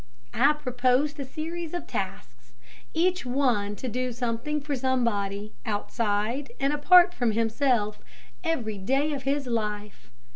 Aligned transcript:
I 0.33 0.53
proposed 0.53 1.19
a 1.19 1.23
series 1.25 1.75
of 1.75 1.85
tasks. 1.85 2.53
Each 2.91 3.23
one 3.23 3.75
to 3.75 3.87
do 3.87 4.11
something 4.11 4.59
for 4.59 4.75
somebody, 4.75 5.53
outside 5.63 6.51
and 6.59 6.73
apart 6.73 7.13
from 7.13 7.33
himself, 7.33 7.99
every 8.43 8.79
day 8.79 9.13
of 9.13 9.23
his 9.29 9.45
life. 9.45 10.09